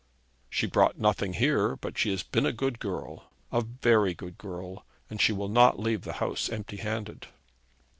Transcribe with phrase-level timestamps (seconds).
[0.49, 4.83] She brought nothing here, but she has been a good girl, a very good girl,
[5.11, 7.27] and she will not leave the house empty handed.'